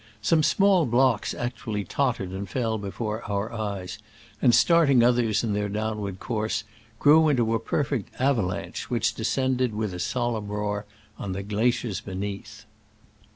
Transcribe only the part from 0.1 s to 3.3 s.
Some small blocks actually tottered and fell before